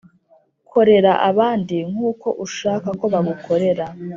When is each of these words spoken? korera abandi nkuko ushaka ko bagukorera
korera 0.71 1.13
abandi 1.29 1.77
nkuko 1.91 2.27
ushaka 2.45 2.87
ko 2.99 3.05
bagukorera 3.13 3.85